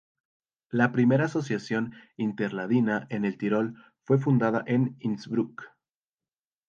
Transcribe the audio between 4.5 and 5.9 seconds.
en Innsbruck.